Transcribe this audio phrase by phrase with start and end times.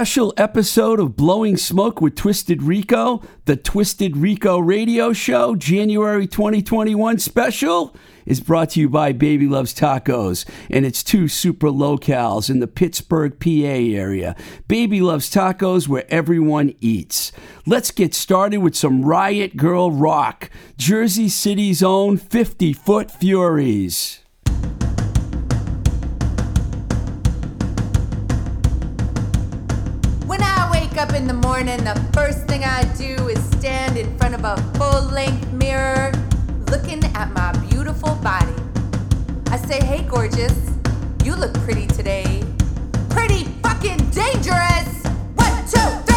[0.00, 7.18] Special episode of Blowing Smoke with Twisted Rico, the Twisted Rico radio show, January 2021
[7.18, 12.60] special, is brought to you by Baby Loves Tacos and its two super locales in
[12.60, 14.34] the Pittsburgh, PA area.
[14.68, 17.30] Baby Loves Tacos where everyone eats.
[17.66, 20.48] Let's get started with some Riot Girl rock.
[20.78, 24.19] Jersey City's own 50 Foot Furies.
[31.20, 35.02] In the morning, the first thing I do is stand in front of a full
[35.10, 36.12] length mirror
[36.70, 38.54] looking at my beautiful body.
[39.48, 40.56] I say, hey, gorgeous,
[41.22, 42.42] you look pretty today.
[43.10, 44.88] Pretty fucking dangerous!
[45.34, 46.09] One, two, three,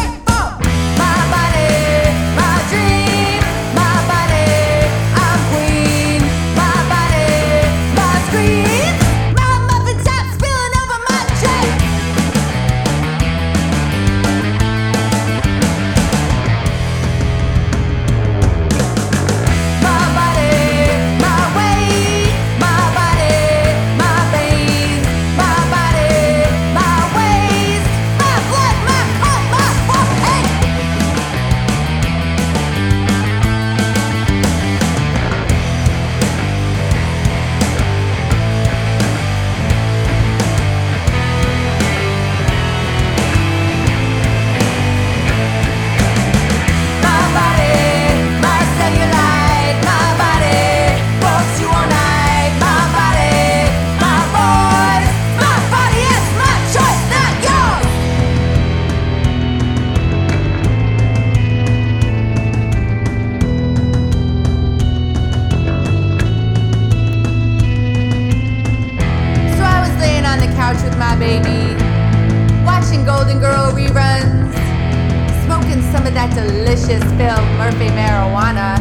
[77.74, 78.78] Murphy marijuana.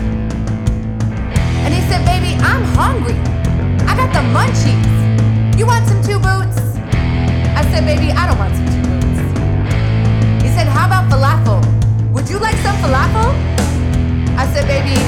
[1.65, 3.17] And he said, Baby, I'm hungry.
[3.89, 5.57] I got the munchies.
[5.57, 6.61] You want some two boots?
[7.57, 9.19] I said, Baby, I don't want some two boots.
[10.43, 11.65] He said, How about falafel?
[12.13, 13.33] Would you like some falafel?
[14.37, 15.01] I said, Baby,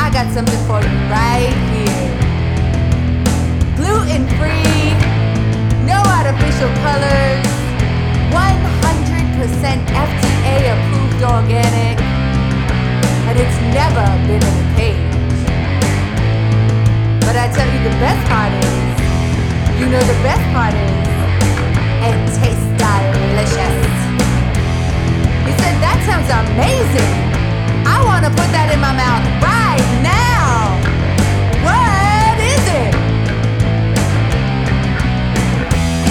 [0.00, 2.08] I got something for you right here.
[3.76, 4.96] Gluten free,
[5.84, 7.44] no artificial colors.
[8.32, 12.13] 100% FDA approved organic,
[13.34, 15.44] and it's never been in a cage.
[17.26, 21.08] But I tell you, the best part is, you know, the best part is,
[22.06, 23.78] it tastes delicious.
[25.46, 27.14] He said, That sounds amazing.
[27.86, 30.78] I want to put that in my mouth right now.
[31.66, 32.94] What is it?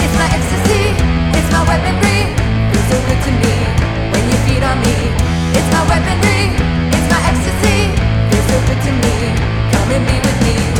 [0.02, 0.92] It's my ecstasy,
[1.38, 2.36] it's my weaponry.
[2.68, 3.54] Feels so good to me
[4.12, 4.96] when you feed on me.
[5.56, 6.73] It's my weaponry,
[8.84, 9.34] to me.
[9.72, 10.73] Come and be with me.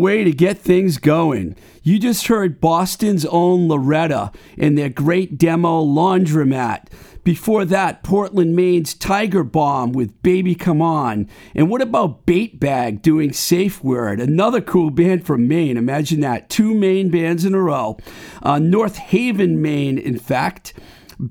[0.00, 1.54] Way to get things going.
[1.82, 6.88] You just heard Boston's own Loretta and their great demo Laundromat.
[7.22, 11.28] Before that, Portland, Maine's Tiger Bomb with Baby Come On.
[11.54, 14.20] And what about Bait Bag doing Safe Word?
[14.20, 15.76] Another cool band from Maine.
[15.76, 16.48] Imagine that.
[16.48, 17.98] Two Maine bands in a row.
[18.42, 20.72] Uh, North Haven, Maine, in fact.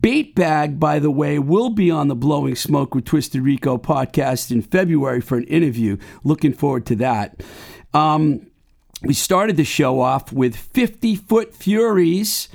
[0.02, 4.52] Bait Bag, by the way, will be on the Blowing Smoke with Twisted Rico podcast
[4.52, 5.98] in February for an interview.
[6.24, 7.42] Looking forward to that.
[7.96, 8.49] Um,
[9.02, 12.50] we started the show off with 50 Foot Furies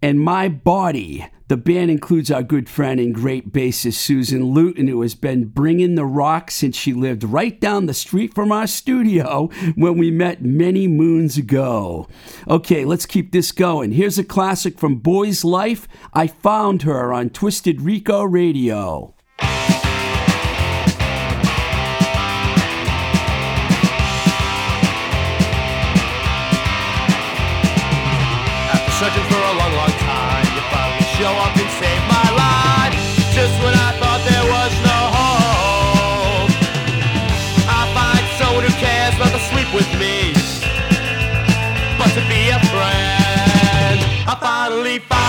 [0.00, 1.26] and My Body.
[1.48, 5.96] The band includes our good friend and great bassist Susan Luton, who has been bringing
[5.96, 10.42] the rock since she lived right down the street from our studio when we met
[10.42, 12.08] many moons ago.
[12.48, 13.92] Okay, let's keep this going.
[13.92, 15.88] Here's a classic from Boy's Life.
[16.14, 19.14] I found her on Twisted Rico Radio.
[44.62, 45.21] I finally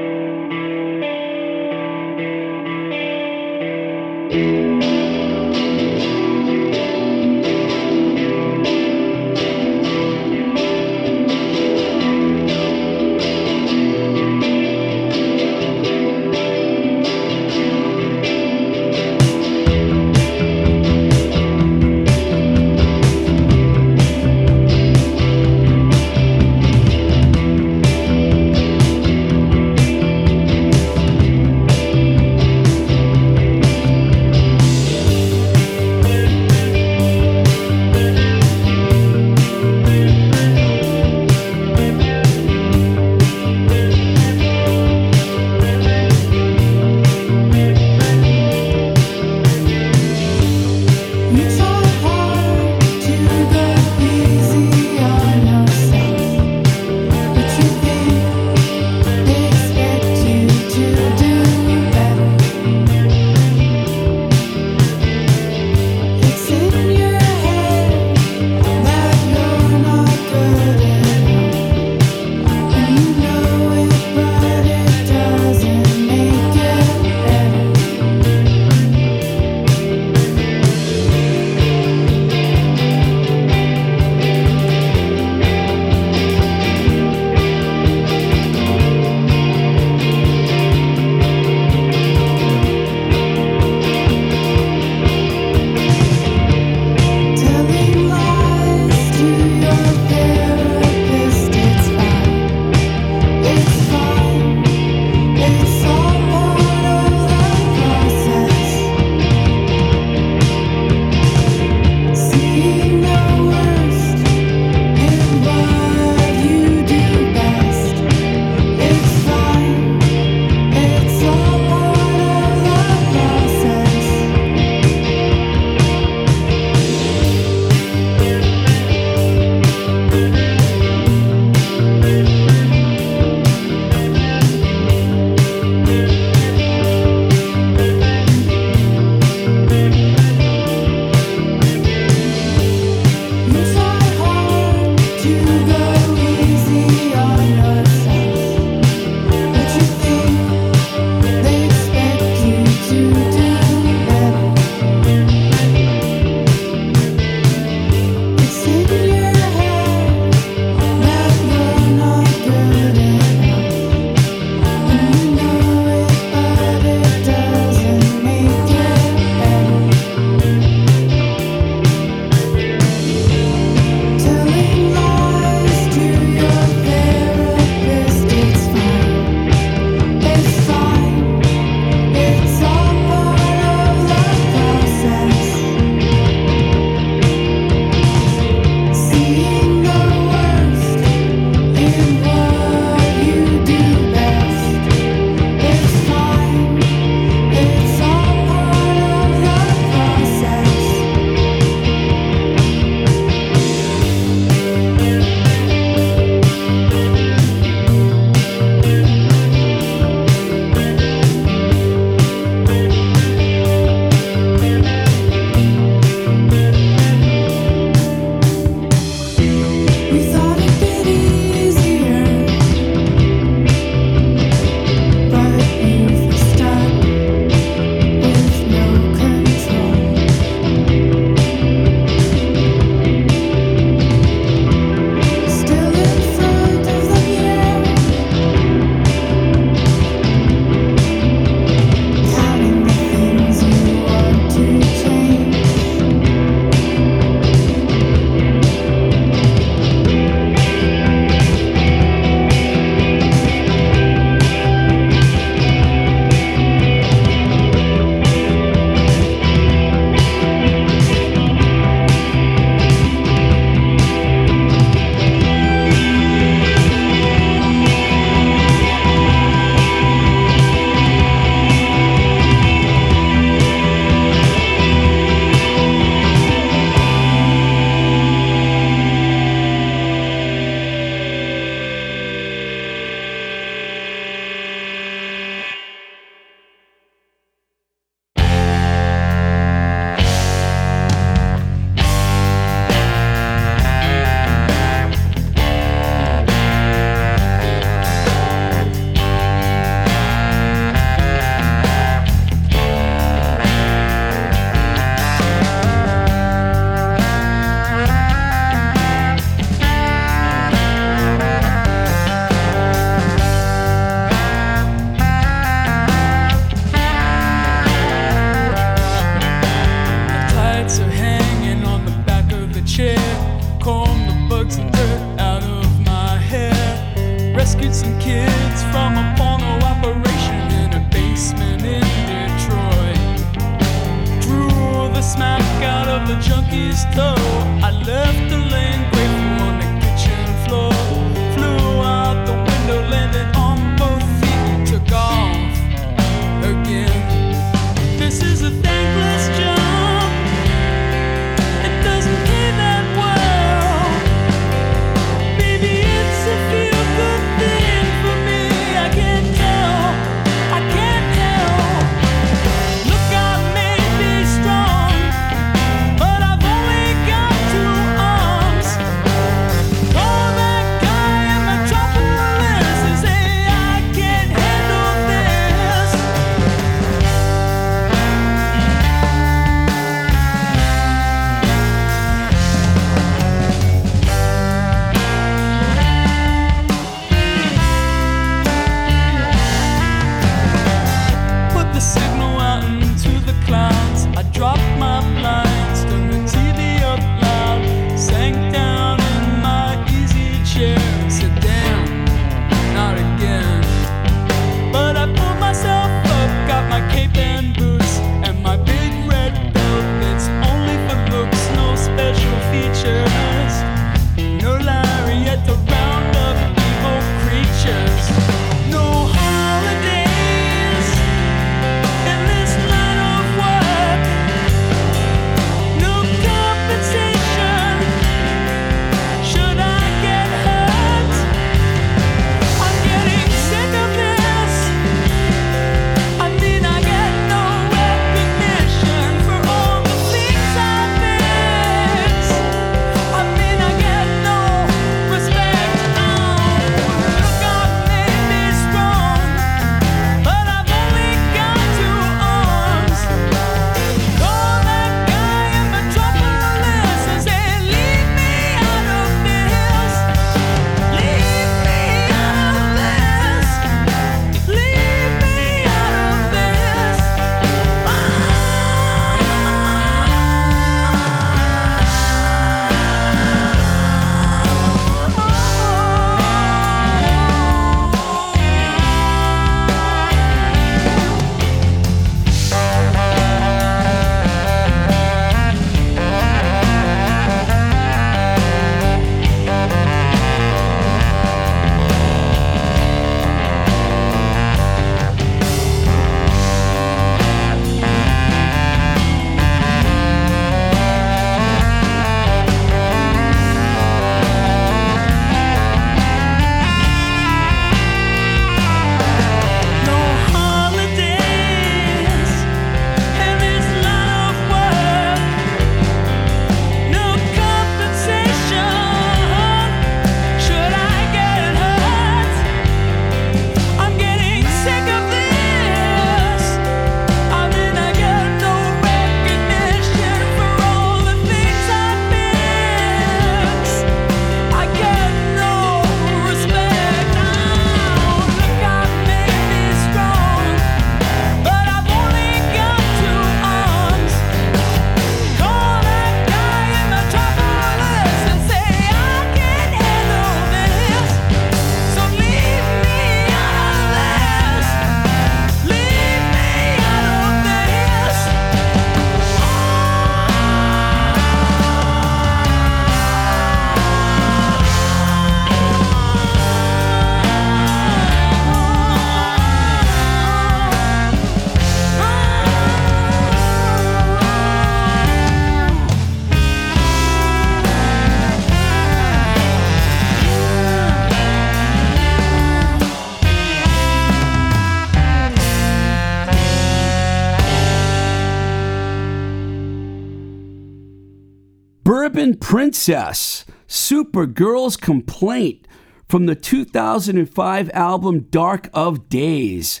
[592.74, 595.86] Princess, Supergirl's Complaint
[596.28, 600.00] from the 2005 album Dark of Days.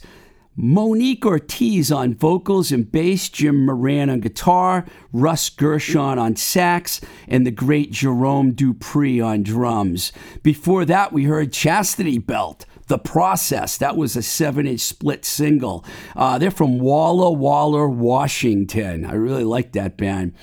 [0.56, 7.46] Monique Ortiz on vocals and bass, Jim Moran on guitar, Russ Gershon on sax, and
[7.46, 10.10] the great Jerome Dupree on drums.
[10.42, 12.66] Before that, we heard Chastity Belt.
[12.88, 13.78] The Process.
[13.78, 15.84] That was a seven inch split single.
[16.16, 19.06] Uh, they're from Walla Walla, Washington.
[19.06, 20.34] I really like that band.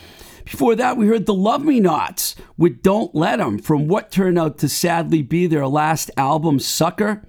[0.52, 4.12] Before that, we heard the Love Me Nots with Don't Let Let 'em from what
[4.12, 7.24] turned out to sadly be their last album, Sucker.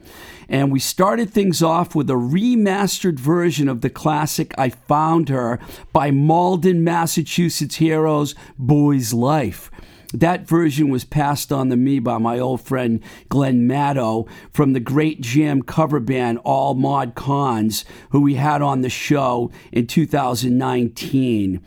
[0.48, 5.60] And we started things off with a remastered version of the classic I Found Her
[5.92, 9.70] by Malden, Massachusetts heroes Boys Life.
[10.12, 12.98] That version was passed on to me by my old friend
[13.28, 18.80] Glenn Maddow from the great jam cover band All Mod Cons, who we had on
[18.80, 21.60] the show in 2019.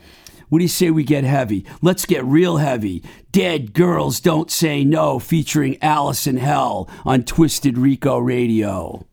[0.50, 1.66] What do you say we get heavy?
[1.82, 3.04] Let's get real heavy.
[3.32, 9.06] Dead Girls Don't Say No featuring Allison Hell on Twisted Rico Radio.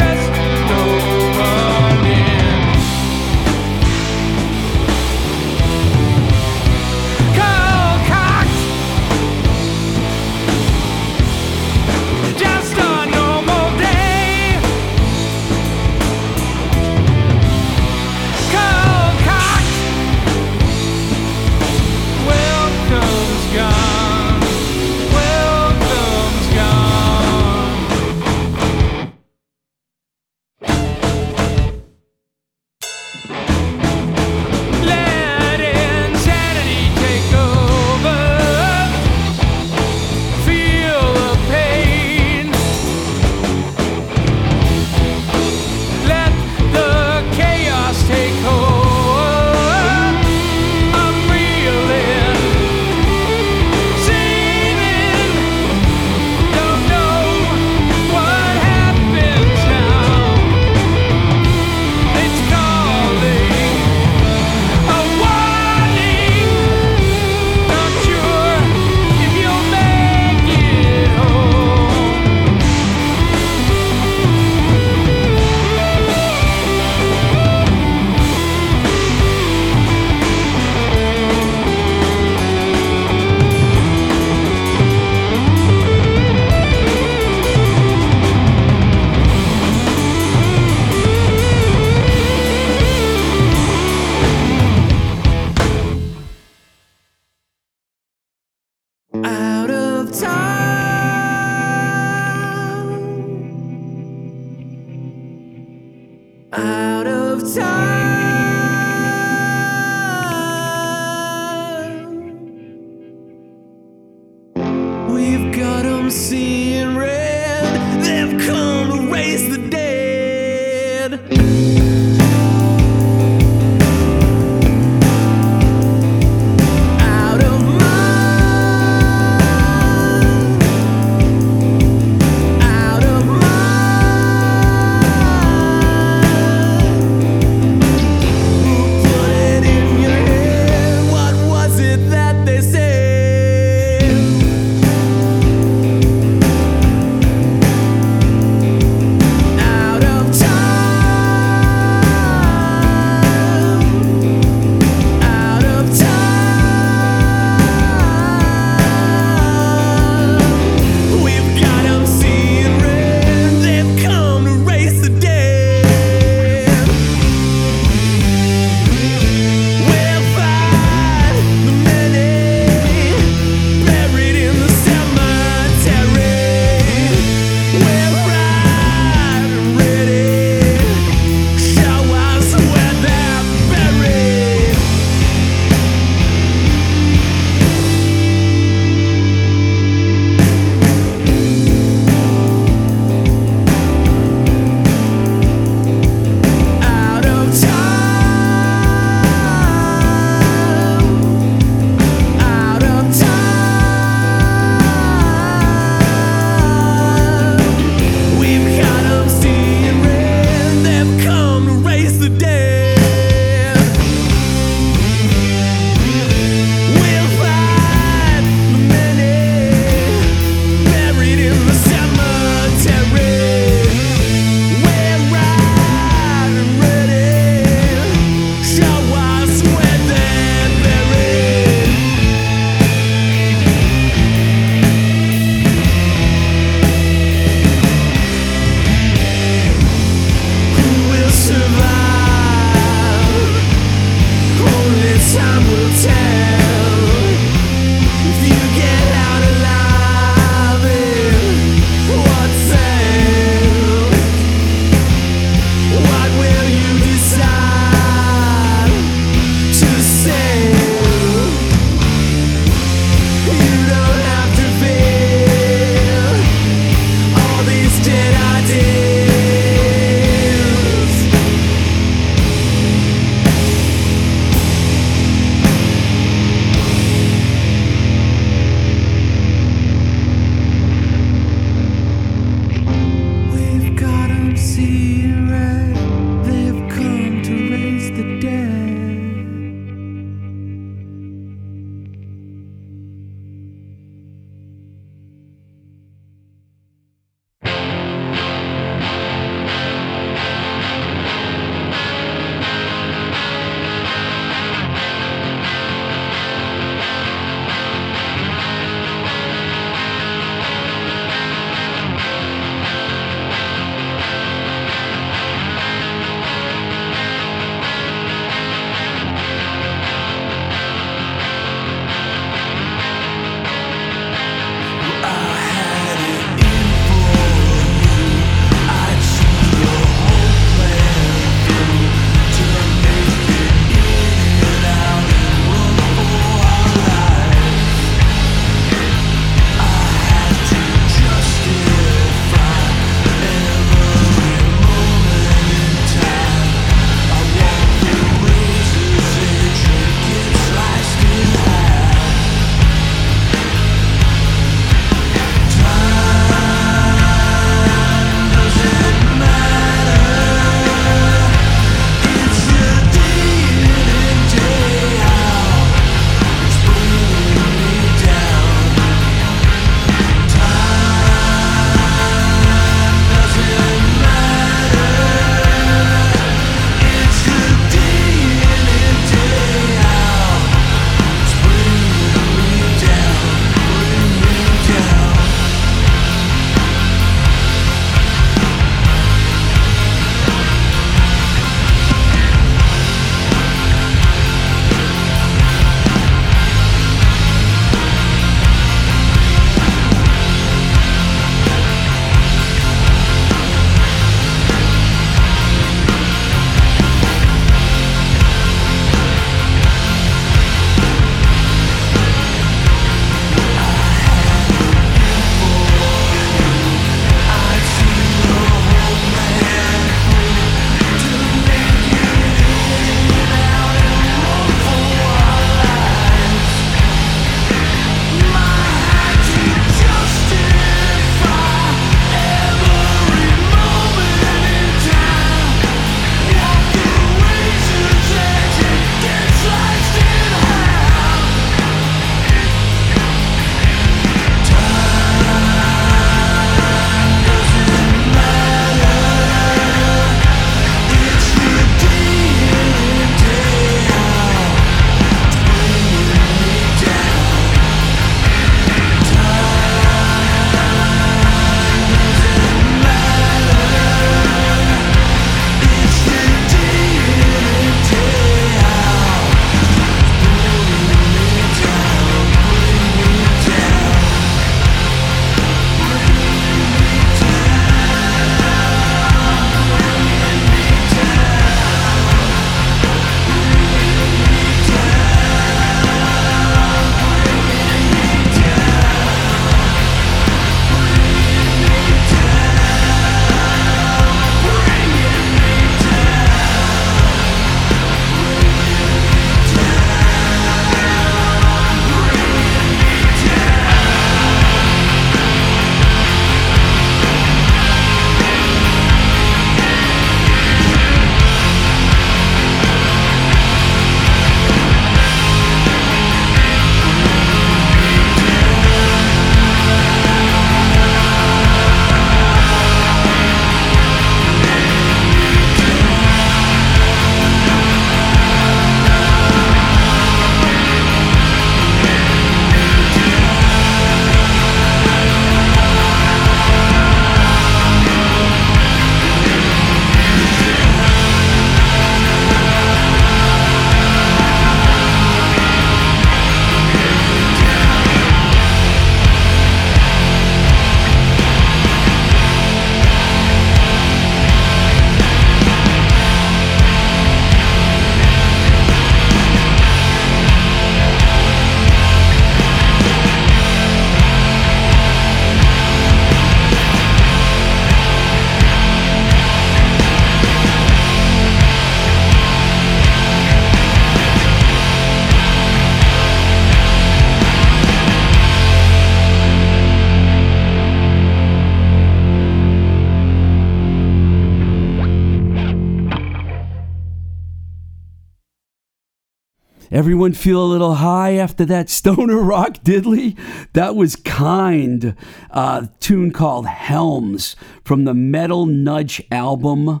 [590.00, 593.36] Everyone feel a little high after that stoner rock diddly?
[593.74, 595.14] That was Kind,
[595.50, 600.00] a tune called Helms from the Mental Nudge album.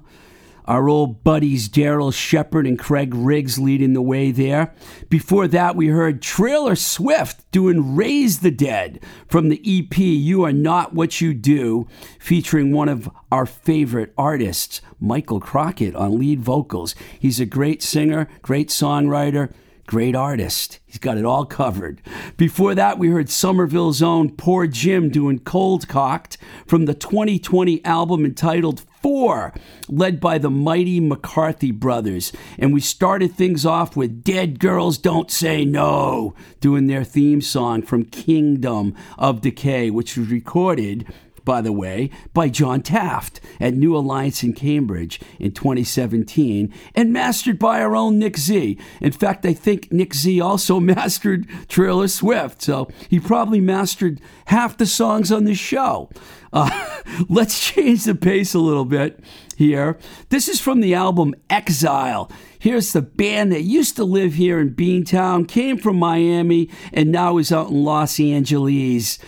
[0.64, 4.72] Our old buddies Darryl Shepard and Craig Riggs leading the way there.
[5.10, 10.52] Before that, we heard Trailer Swift doing Raise the Dead from the EP You Are
[10.52, 11.86] Not What You Do,
[12.18, 16.94] featuring one of our favorite artists, Michael Crockett, on lead vocals.
[17.18, 19.52] He's a great singer, great songwriter.
[19.90, 20.78] Great artist.
[20.86, 22.00] He's got it all covered.
[22.36, 28.24] Before that, we heard Somerville's own Poor Jim doing Cold Cocked from the 2020 album
[28.24, 29.52] entitled Four,
[29.88, 32.30] led by the mighty McCarthy brothers.
[32.56, 37.82] And we started things off with Dead Girls Don't Say No, doing their theme song
[37.82, 41.04] from Kingdom of Decay, which was recorded
[41.44, 47.58] by the way, by John Taft at New Alliance in Cambridge in 2017 and mastered
[47.58, 48.78] by our own Nick Z.
[49.00, 54.76] In fact, I think Nick Z also mastered Trailer Swift, so he probably mastered half
[54.76, 56.10] the songs on the show.
[56.52, 59.22] Uh, let's change the pace a little bit
[59.56, 59.98] here.
[60.30, 62.30] This is from the album Exile.
[62.58, 67.38] Here's the band that used to live here in Beantown, came from Miami, and now
[67.38, 69.18] is out in Los Angeles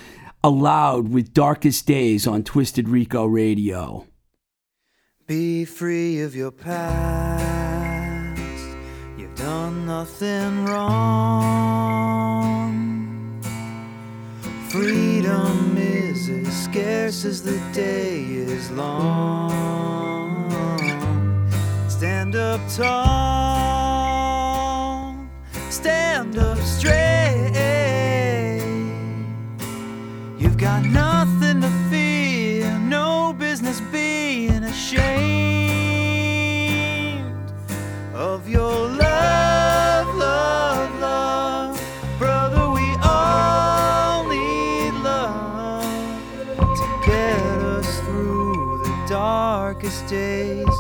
[0.45, 4.09] aloud with Darkest Days on Twisted Rico Radio.
[5.27, 8.41] Be free of your past.
[9.17, 12.03] You've done nothing wrong.
[14.69, 19.53] Freedom is as scarce as the day is long.
[21.89, 23.63] Stand up tall.
[25.71, 27.22] Stand up straight.
[30.83, 35.03] Nothing to fear, no business being ashamed
[38.15, 41.81] of your love, love, love.
[42.19, 46.17] Brother, we all need love
[46.59, 47.41] to get
[47.77, 50.72] us through the darkest days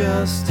[0.00, 0.49] just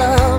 [0.00, 0.29] club.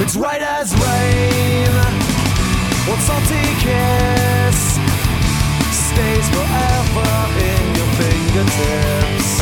[0.00, 1.70] It's right as rain.
[2.86, 4.78] One salty kiss
[5.70, 9.40] stays forever in your fingertips.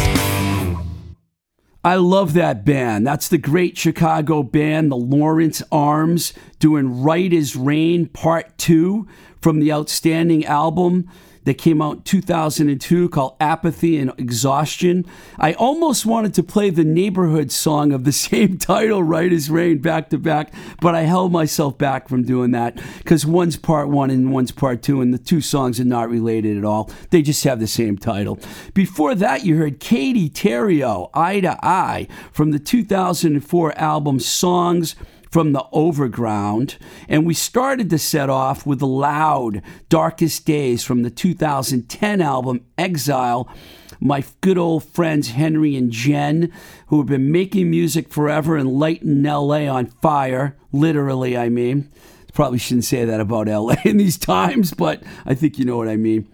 [1.83, 3.07] I love that band.
[3.07, 9.09] That's the great Chicago band, the Lawrence Arms, doing Right as Rain Part 2
[9.41, 11.09] from the outstanding album
[11.45, 15.05] that came out in 2002 called Apathy and Exhaustion.
[15.39, 19.79] I almost wanted to play the neighborhood song of the same title, Right as Rain,
[19.79, 24.11] back to back, but I held myself back from doing that because one's part one
[24.11, 26.91] and one's part two, and the two songs are not related at all.
[27.11, 28.39] They just have the same title.
[28.75, 34.95] Before that, you heard Katie Terrio, Eye to Eye, from the 2004 album Songs
[35.33, 36.77] from the Overground.
[37.09, 42.67] And we started the set off with the loud Darkest Days from the 2010 album
[42.77, 43.49] Exile.
[43.99, 46.53] My good old friends Henry and Jen,
[46.89, 51.91] who have been making music forever and lighting LA on fire, literally, I mean.
[52.35, 55.89] Probably shouldn't say that about LA in these times, but I think you know what
[55.89, 56.29] I mean.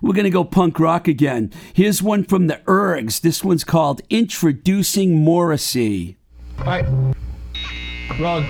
[0.00, 1.52] We're going to go punk rock again.
[1.72, 3.20] Here's one from the Ergs.
[3.20, 6.16] This one's called Introducing Morrissey.
[6.58, 6.86] Right.
[8.18, 8.44] Wrong.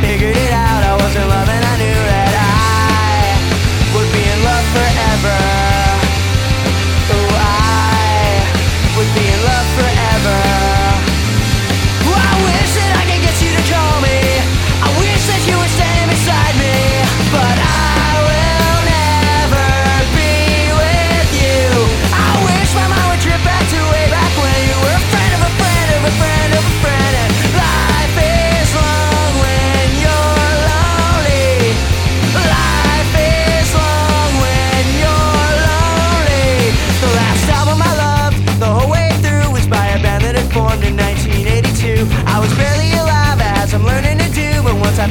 [0.00, 0.47] Figured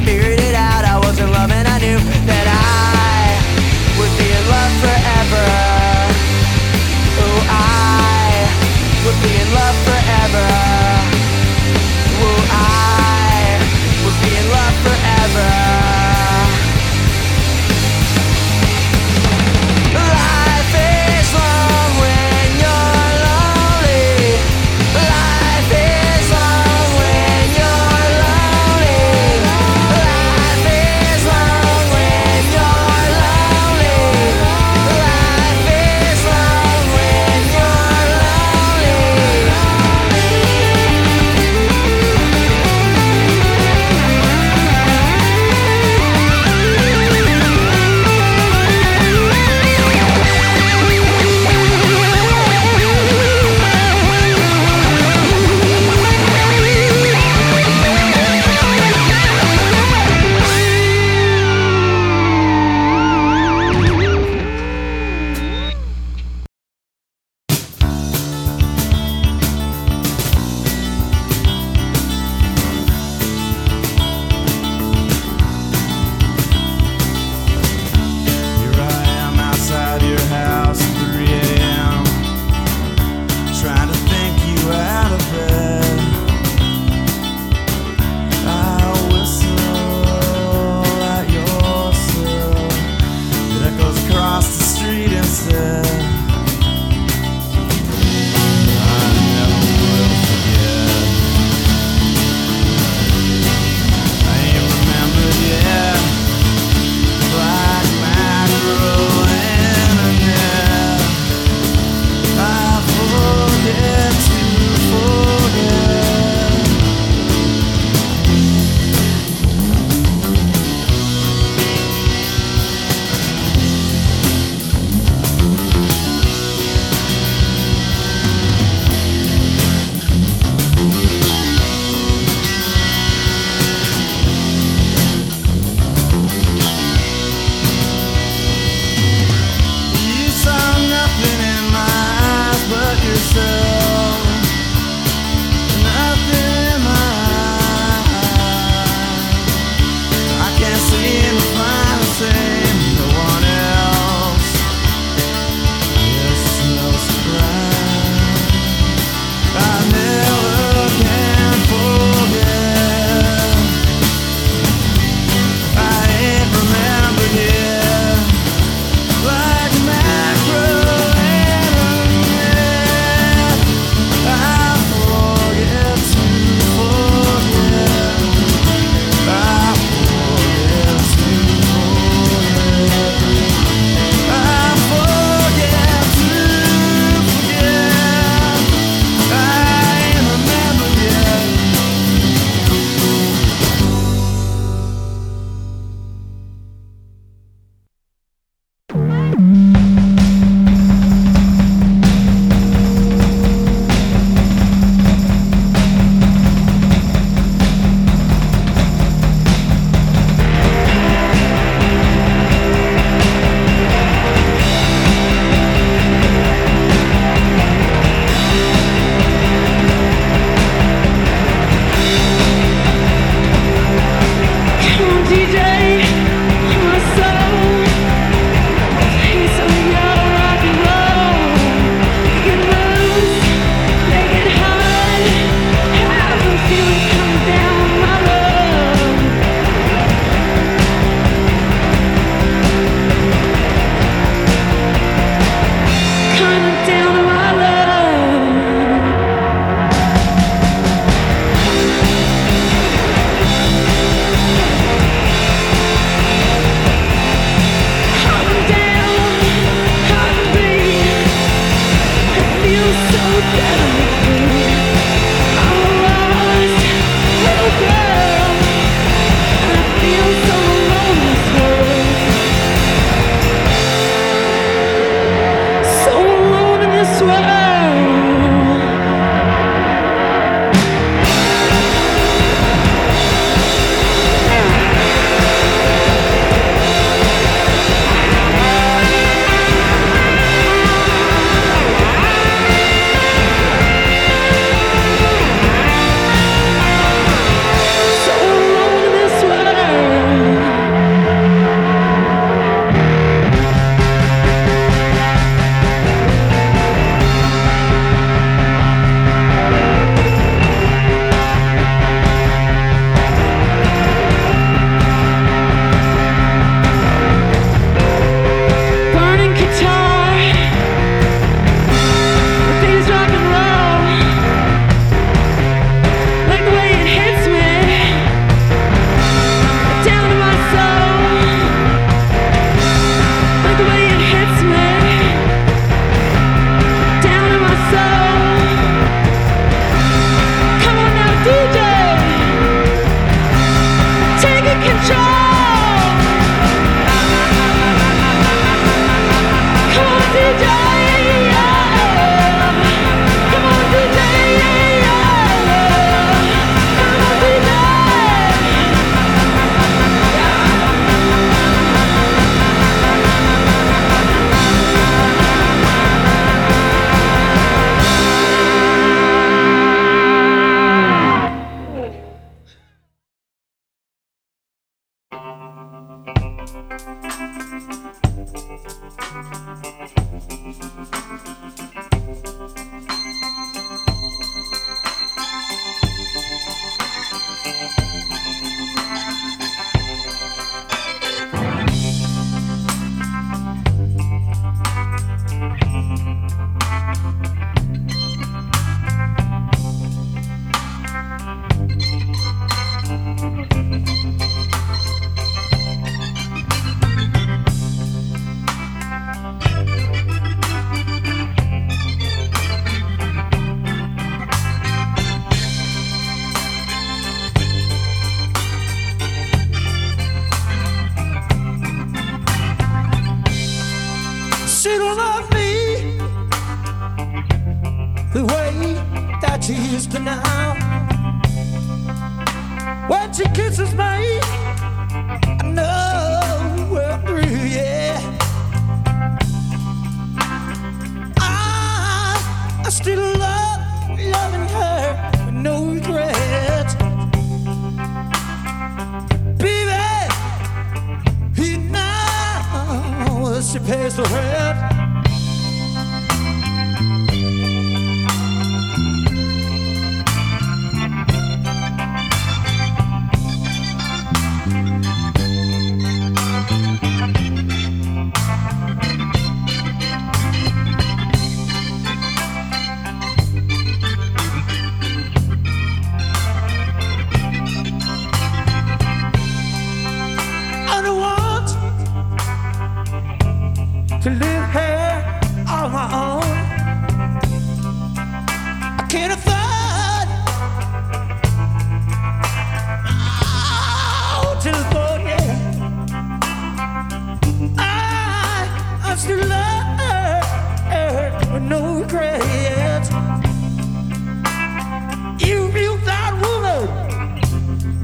[0.04, 0.27] do,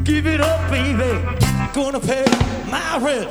[0.04, 1.18] give it up, baby.
[1.72, 2.24] Gonna pay
[2.70, 3.30] my rent.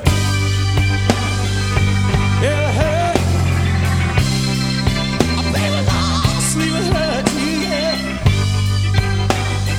[2.42, 3.14] Yeah, hey.
[5.36, 5.52] I
[7.62, 7.94] yeah.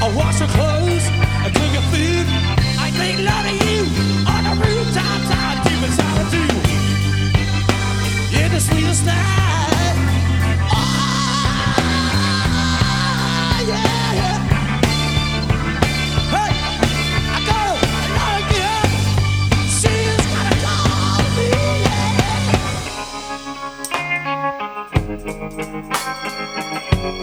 [0.02, 1.06] I wash her clothes,
[1.46, 2.26] I cook her food,
[2.80, 3.82] I make love to you
[4.34, 5.30] on the rooftops.
[5.30, 6.44] I do as I do.
[8.36, 9.35] Yeah, the sweetest night.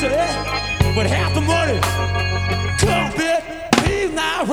[0.00, 1.78] fat but half the money.
[2.78, 3.42] Come bit,
[3.84, 4.48] he's not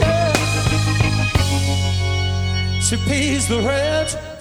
[0.00, 0.32] yeah.
[2.80, 4.33] She pays the rent.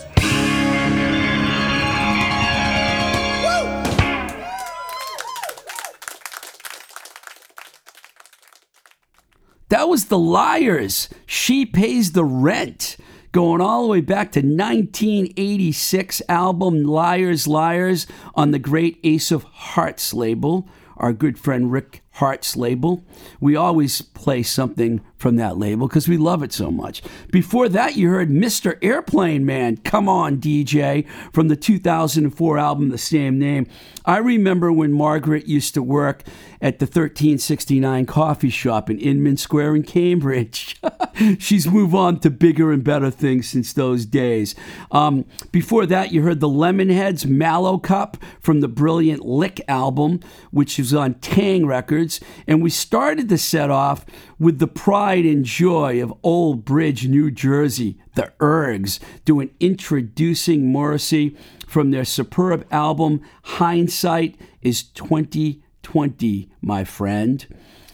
[10.13, 11.09] The Liars.
[11.25, 12.97] She Pays the Rent.
[13.31, 19.41] Going all the way back to 1986 album Liars, Liars on the great Ace of
[19.41, 23.03] Hearts label, our good friend Rick Harte's label.
[23.39, 27.01] We always play something from that label because we love it so much.
[27.31, 28.77] Before that, you heard Mr.
[28.81, 33.65] Airplane Man, Come On DJ, from the 2004 album, the same name.
[34.05, 36.23] I remember when Margaret used to work
[36.61, 40.75] at the 1369 coffee shop in Inman Square in Cambridge.
[41.39, 44.55] She's moved on to bigger and better things since those days.
[44.91, 45.23] Um,
[45.53, 50.19] before that, you heard the Lemonheads Mallow Cup from the brilliant Lick album,
[50.51, 51.65] which is on Taang!
[51.65, 52.19] Records.
[52.45, 54.05] And we started the set off
[54.37, 61.37] with the pride and joy of Old Bridge, New Jersey, the Ergs, doing Introducing Morrissey
[61.67, 67.45] from their superb album Hindsight is 2020, my friend.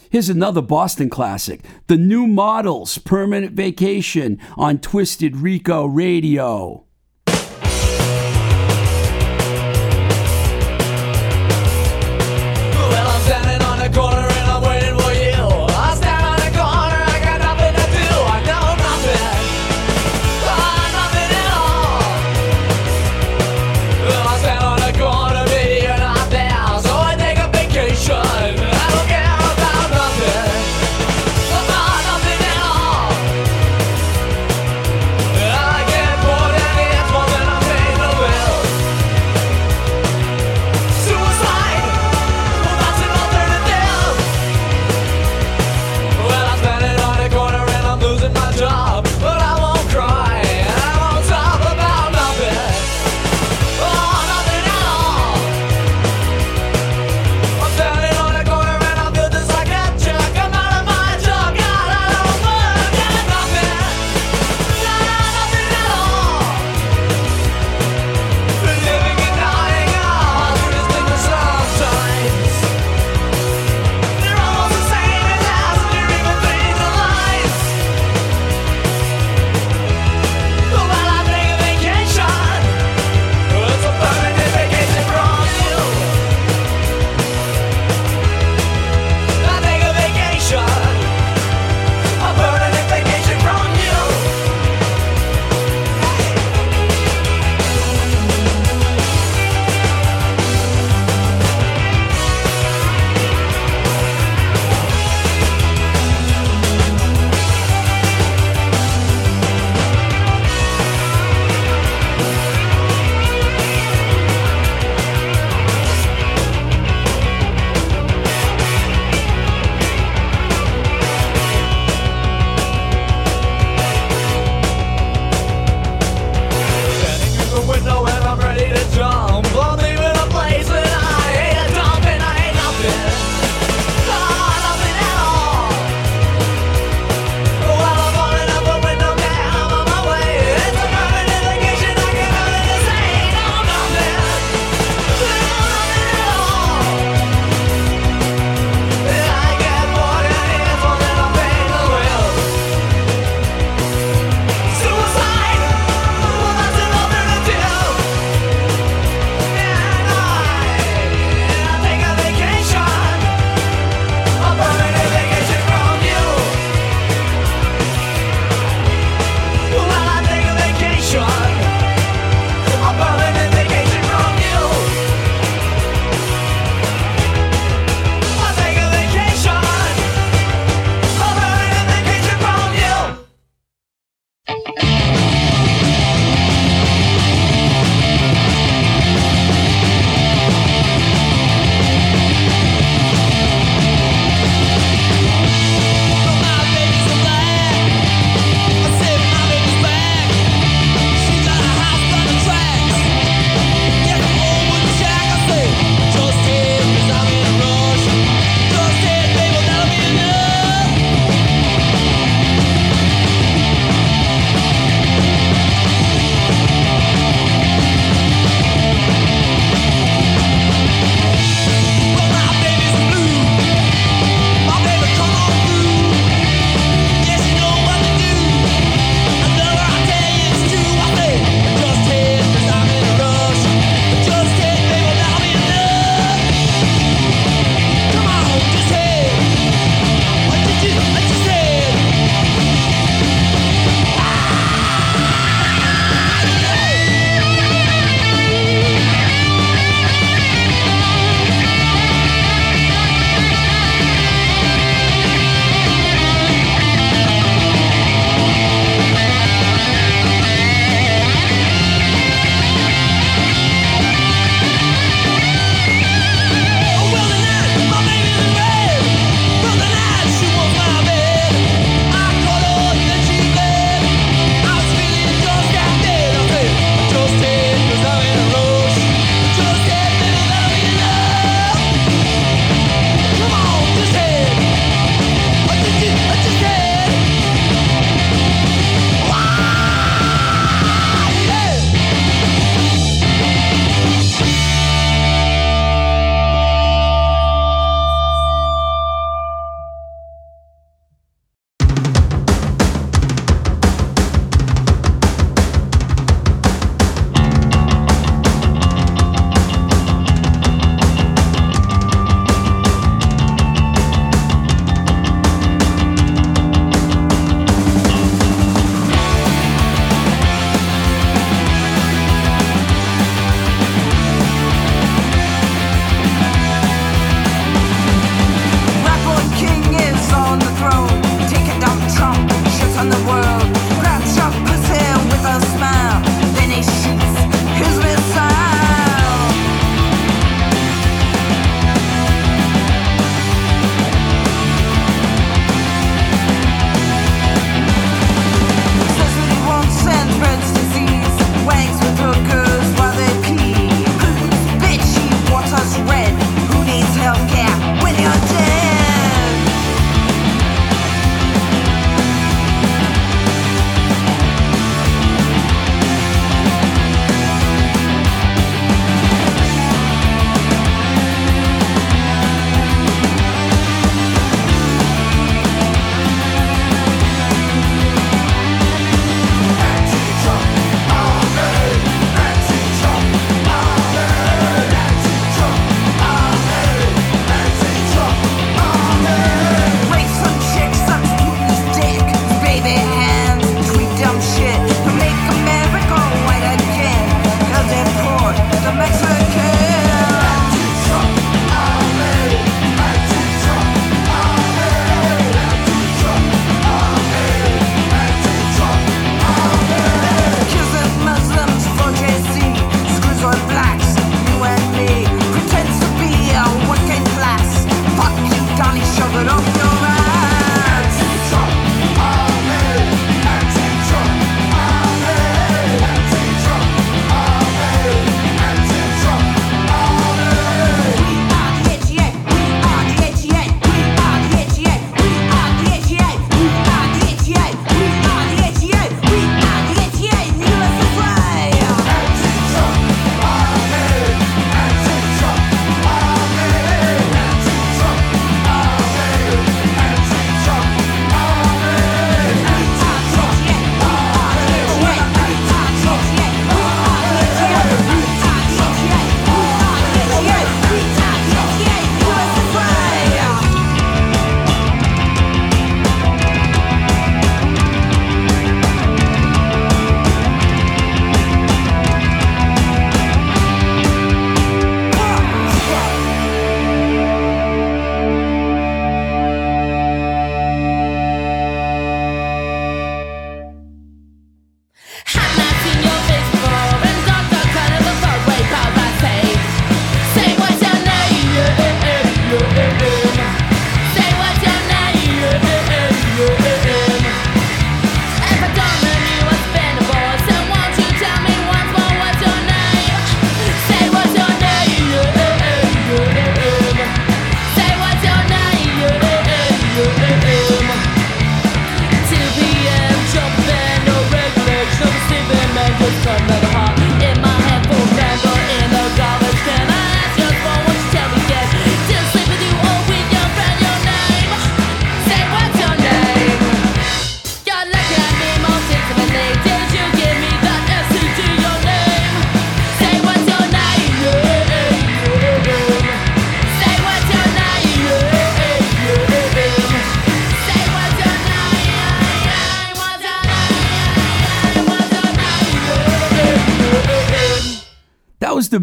[0.10, 6.86] Here's another Boston classic The New Models Permanent Vacation on Twisted Rico Radio.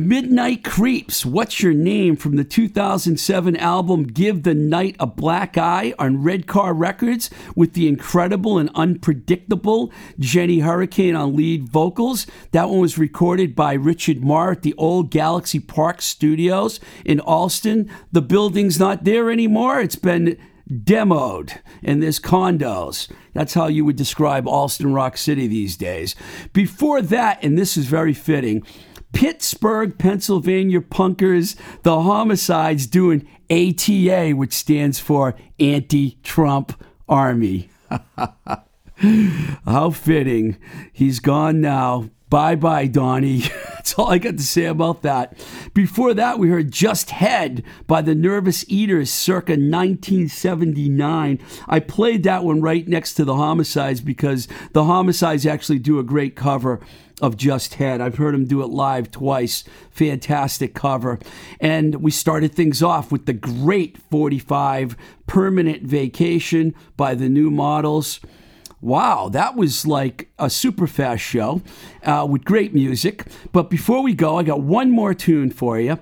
[0.09, 1.27] Midnight Creeps.
[1.27, 6.47] What's your name from the 2007 album Give the Night a Black Eye on Red
[6.47, 12.25] Car Records with the incredible and unpredictable Jenny Hurricane on lead vocals.
[12.53, 17.91] That one was recorded by Richard Marr at the old Galaxy Park Studios in Allston.
[18.13, 19.81] The building's not there anymore.
[19.81, 20.39] It's been
[20.71, 23.11] demoed and there's condos.
[23.33, 26.15] That's how you would describe Allston Rock City these days.
[26.53, 28.65] Before that, and this is very fitting,
[29.17, 36.79] Pittsburgh, Pennsylvania punkers, the homicides doing ATA, which stands for Anti Trump
[37.09, 37.71] Army.
[39.65, 40.59] How fitting.
[40.93, 42.11] He's gone now.
[42.29, 43.39] Bye bye, Donnie.
[43.87, 45.39] That's all I got to say about that.
[45.73, 51.39] Before that, we heard Just Head by the Nervous Eaters circa 1979.
[51.67, 56.05] I played that one right next to the Homicides because the Homicides actually do a
[56.05, 56.81] great cover
[57.21, 58.01] of Just Head.
[58.01, 59.65] I've heard him do it live twice.
[59.91, 61.19] Fantastic cover.
[61.61, 68.21] And we started things off with the great 45 Permanent Vacation by the New Models.
[68.83, 71.63] Wow, that was like a super fast show
[72.03, 73.25] uh, with great music.
[73.51, 75.99] But before we go, I got one more tune for you.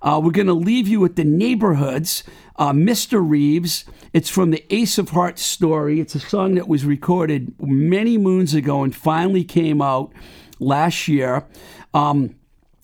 [0.00, 2.24] Uh, we're going to leave you with the neighborhoods.
[2.56, 3.22] Uh, Mr.
[3.26, 3.84] Reeves.
[4.12, 5.98] It's from the Ace of Hearts story.
[5.98, 10.12] It's a song that was recorded many moons ago and finally came out
[10.58, 11.46] last year.
[11.92, 12.36] Um,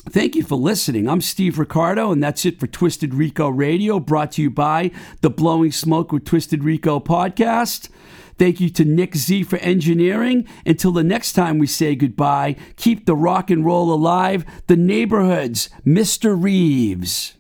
[0.09, 1.07] Thank you for listening.
[1.07, 5.29] I'm Steve Ricardo, and that's it for Twisted Rico Radio, brought to you by the
[5.29, 7.91] Blowing Smoke with Twisted Rico podcast.
[8.39, 10.49] Thank you to Nick Z for engineering.
[10.65, 14.47] Until the next time we say goodbye, keep the rock and roll alive.
[14.69, 16.43] The neighborhoods, Mr.
[16.43, 17.35] Reeves.